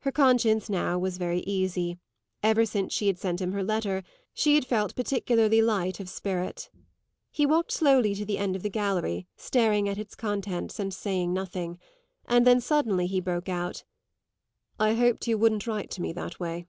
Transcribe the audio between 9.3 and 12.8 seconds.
staring at its contents and saying nothing; and then he